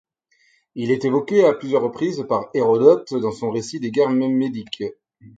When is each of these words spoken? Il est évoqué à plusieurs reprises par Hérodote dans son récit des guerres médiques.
Il 0.73 0.89
est 0.89 1.05
évoqué 1.05 1.45
à 1.45 1.53
plusieurs 1.53 1.83
reprises 1.83 2.25
par 2.27 2.49
Hérodote 2.55 3.13
dans 3.13 3.31
son 3.31 3.51
récit 3.51 3.79
des 3.79 3.91
guerres 3.91 4.09
médiques. 4.09 4.83